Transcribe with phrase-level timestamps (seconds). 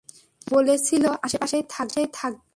[0.47, 2.01] বলেছিলো আশেপাশেই থাকবে।